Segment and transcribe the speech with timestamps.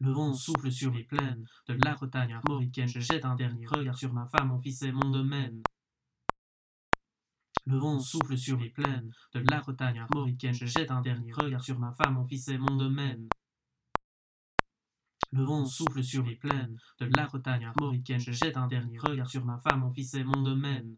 [0.00, 2.88] Le vent souffle sur les plaines de la Bretagne armoricaine.
[2.88, 5.62] Je jette un dernier regard sur ma femme, mon fils et mon domaine.
[7.64, 10.54] Le vent souffle sur les plaines de la Bretagne armoricaine.
[10.54, 13.28] Je jette un dernier regard sur ma femme, mon fils et mon domaine.
[15.32, 18.20] Le vent souffle sur les plaines de la Bretagne armoricaine.
[18.20, 20.94] Je jette un dernier regard sur ma femme, mon fils et mon domaine.